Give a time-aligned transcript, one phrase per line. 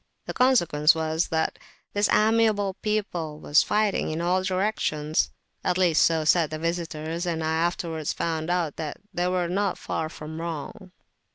[0.25, 1.59] The consequence was, that
[1.93, 5.29] this amiable people was fighting in all directions.
[5.63, 9.77] At least so said the visitors, and I afterwards found out that they were not
[9.77, 10.91] far wrong.